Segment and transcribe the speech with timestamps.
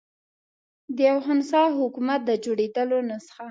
[0.95, 3.45] د یوه خنثی حکومت د جوړېدلو نسخه.